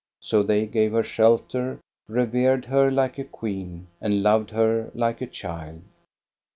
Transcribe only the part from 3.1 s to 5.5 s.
a queen, and loved her like a